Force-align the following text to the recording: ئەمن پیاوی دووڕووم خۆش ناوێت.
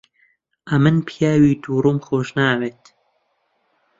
ئەمن 0.69 0.95
پیاوی 1.07 1.59
دووڕووم 1.63 1.97
خۆش 2.05 2.27
ناوێت. 2.37 2.83